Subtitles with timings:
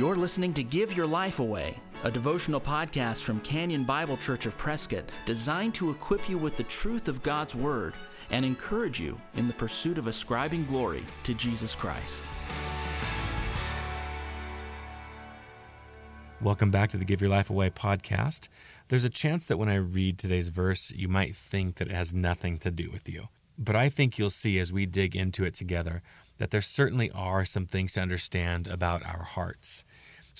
[0.00, 4.56] You're listening to Give Your Life Away, a devotional podcast from Canyon Bible Church of
[4.56, 7.92] Prescott designed to equip you with the truth of God's Word
[8.30, 12.24] and encourage you in the pursuit of ascribing glory to Jesus Christ.
[16.40, 18.48] Welcome back to the Give Your Life Away podcast.
[18.88, 22.14] There's a chance that when I read today's verse, you might think that it has
[22.14, 23.28] nothing to do with you.
[23.58, 26.00] But I think you'll see as we dig into it together
[26.38, 29.84] that there certainly are some things to understand about our hearts.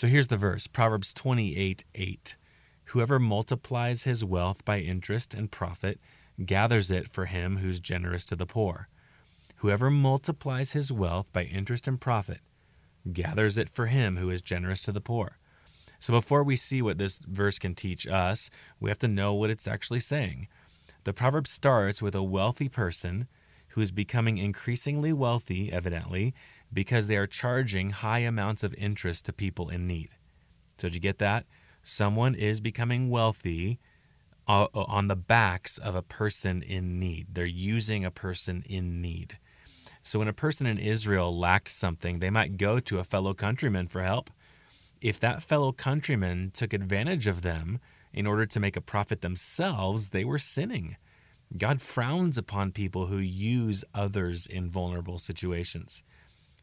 [0.00, 2.36] So here's the verse Proverbs 28 8.
[2.84, 6.00] Whoever multiplies his wealth by interest and profit
[6.42, 8.88] gathers it for him who's generous to the poor.
[9.56, 12.40] Whoever multiplies his wealth by interest and profit
[13.12, 15.36] gathers it for him who is generous to the poor.
[15.98, 18.48] So before we see what this verse can teach us,
[18.80, 20.48] we have to know what it's actually saying.
[21.04, 23.28] The proverb starts with a wealthy person
[23.70, 26.34] who is becoming increasingly wealthy, evidently,
[26.72, 30.10] because they are charging high amounts of interest to people in need.
[30.78, 31.46] So, did you get that?
[31.82, 33.78] Someone is becoming wealthy
[34.48, 37.28] uh, uh, on the backs of a person in need.
[37.32, 39.38] They're using a person in need.
[40.02, 43.86] So, when a person in Israel lacked something, they might go to a fellow countryman
[43.86, 44.30] for help.
[45.00, 47.78] If that fellow countryman took advantage of them
[48.12, 50.96] in order to make a profit themselves, they were sinning.
[51.56, 56.04] God frowns upon people who use others in vulnerable situations.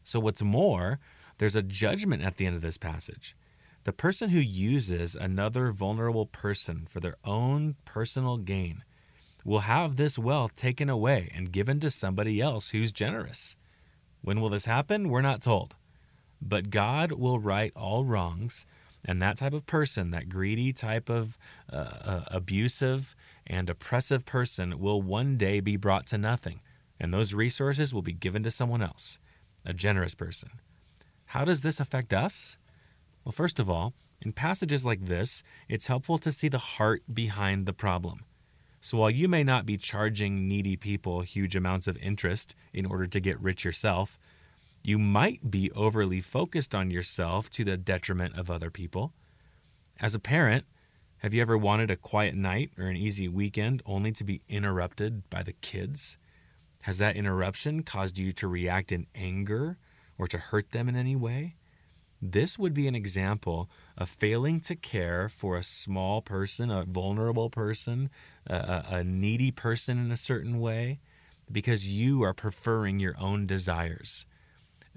[0.04, 1.00] So, what's more,
[1.38, 3.36] there's a judgment at the end of this passage.
[3.84, 8.84] The person who uses another vulnerable person for their own personal gain
[9.46, 13.56] will have this wealth taken away and given to somebody else who's generous.
[14.22, 15.10] When will this happen?
[15.10, 15.76] We're not told.
[16.42, 18.66] But God will right all wrongs,
[19.06, 21.38] and that type of person, that greedy type of
[21.72, 23.16] uh, uh, abusive
[23.48, 26.62] and oppressive person, will one day be brought to nothing,
[27.00, 29.18] and those resources will be given to someone else,
[29.66, 30.50] a generous person.
[31.28, 32.58] How does this affect us?
[33.24, 37.66] Well, first of all, in passages like this, it's helpful to see the heart behind
[37.66, 38.26] the problem.
[38.82, 43.06] So while you may not be charging needy people huge amounts of interest in order
[43.06, 44.18] to get rich yourself,
[44.84, 49.14] you might be overly focused on yourself to the detriment of other people.
[50.00, 50.66] As a parent,
[51.22, 55.28] have you ever wanted a quiet night or an easy weekend only to be interrupted
[55.32, 56.18] by the kids?
[56.82, 59.80] Has that interruption caused you to react in anger
[60.20, 61.56] or to hurt them in any way?
[62.22, 63.68] This would be an example
[63.98, 68.12] of failing to care for a small person, a vulnerable person,
[68.46, 71.00] a, a, needy person in a certain way,
[71.52, 74.28] because you are preferring your own desires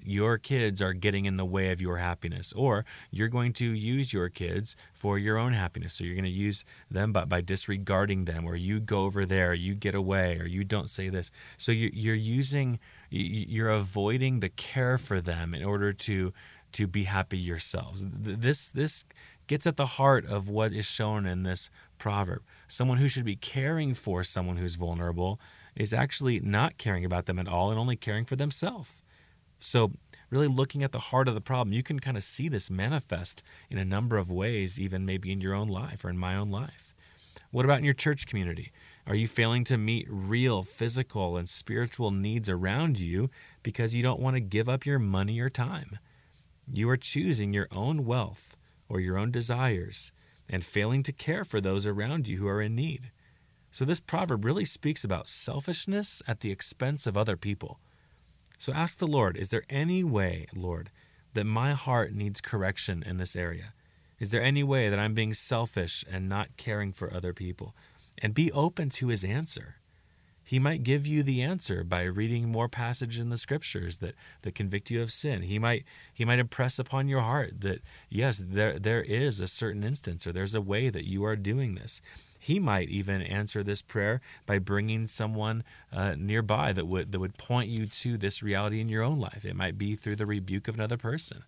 [0.05, 4.13] your kids are getting in the way of your happiness, or you're going to use
[4.13, 5.95] your kids for your own happiness.
[5.95, 9.55] So you're going to use them by, by disregarding them, or you go over there,
[9.55, 11.31] you get away, or you don't say this.
[11.59, 12.79] So you, you're using,
[13.11, 16.33] you're avoiding the care for them in order to
[16.73, 18.07] to be happy yourselves.
[18.09, 19.05] This this
[19.47, 22.43] gets at the heart of what is shown in this proverb.
[22.69, 25.41] Someone who should be caring for someone who's vulnerable
[25.75, 29.03] is actually not caring about them at all and only caring for themselves.
[29.61, 29.93] So,
[30.31, 33.43] really looking at the heart of the problem, you can kind of see this manifest
[33.69, 36.51] in a number of ways, even maybe in your own life or in my own
[36.51, 36.95] life.
[37.51, 38.73] What about in your church community?
[39.07, 43.29] Are you failing to meet real physical and spiritual needs around you
[43.63, 45.99] because you don't want to give up your money or time?
[46.73, 48.57] You are choosing your own wealth
[48.89, 50.13] or your own desires
[50.49, 53.11] and failing to care for those around you who are in need.
[53.73, 57.79] So, this proverb really speaks about selfishness at the expense of other people.
[58.61, 60.91] So ask the Lord, is there any way, Lord,
[61.33, 63.73] that my heart needs correction in this area?
[64.19, 67.75] Is there any way that I'm being selfish and not caring for other people?
[68.19, 69.77] And be open to his answer.
[70.45, 74.55] He might give you the answer by reading more passages in the scriptures that, that
[74.55, 75.41] convict you of sin.
[75.41, 79.85] He might he might impress upon your heart that yes, there there is a certain
[79.85, 82.03] instance or there's a way that you are doing this.
[82.41, 85.63] He might even answer this prayer by bringing someone
[85.93, 89.45] uh, nearby that would that would point you to this reality in your own life.
[89.45, 91.45] It might be through the rebuke of another person.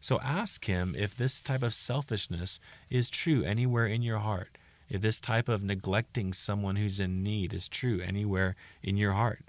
[0.00, 4.56] So ask him if this type of selfishness is true anywhere in your heart
[4.88, 9.44] if this type of neglecting someone who's in need is true anywhere in your heart.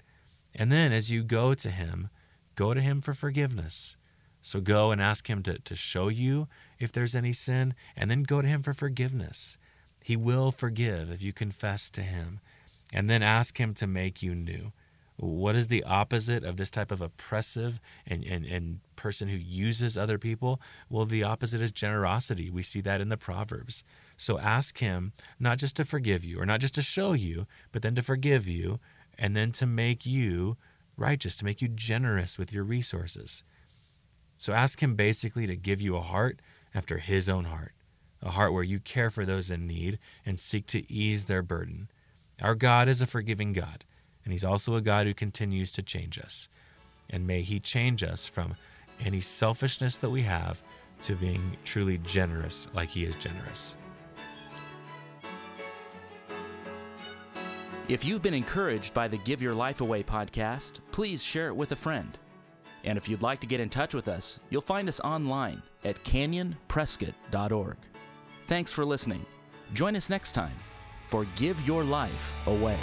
[0.54, 2.08] And then as you go to Him,
[2.56, 3.96] go to Him for forgiveness.
[4.42, 6.48] So go and ask Him to, to show you
[6.78, 9.58] if there's any sin, and then go to Him for forgiveness.
[10.02, 12.40] He will forgive if you confess to Him.
[12.92, 14.72] And then ask Him to make you new.
[15.16, 19.98] What is the opposite of this type of oppressive and, and, and person who uses
[19.98, 20.60] other people?
[20.88, 22.50] Well, the opposite is generosity.
[22.50, 23.82] We see that in the Proverbs.
[24.16, 27.82] So ask Him not just to forgive you or not just to show you, but
[27.82, 28.78] then to forgive you
[29.18, 30.56] and then to make you
[30.96, 33.42] righteous, to make you generous with your resources.
[34.36, 36.40] So ask Him basically to give you a heart
[36.72, 37.72] after His own heart,
[38.22, 41.90] a heart where you care for those in need and seek to ease their burden.
[42.42, 43.84] Our God is a forgiving God,
[44.24, 46.48] and He's also a God who continues to change us.
[47.10, 48.56] And may He change us from
[49.00, 50.62] any selfishness that we have
[51.02, 53.76] to being truly generous like He is generous.
[57.88, 61.72] If you've been encouraged by the Give Your Life Away podcast, please share it with
[61.72, 62.18] a friend.
[62.84, 66.04] And if you'd like to get in touch with us, you'll find us online at
[66.04, 67.76] canyonprescott.org.
[68.48, 69.26] Thanks for listening.
[69.74, 70.56] Join us next time
[71.06, 72.78] for Give Your Life Away.